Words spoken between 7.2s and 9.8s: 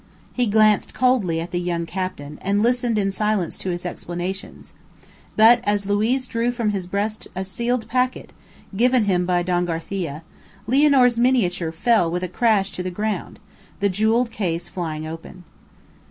a sealed packet, given him by Don